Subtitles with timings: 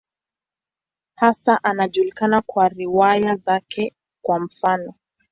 [1.15, 4.93] Hasa anajulikana kwa riwaya zake, kwa mfano.